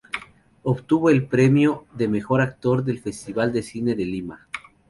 [0.63, 4.47] Obtuvo el premio de Mejor Actor del Festival de Cine de Lima.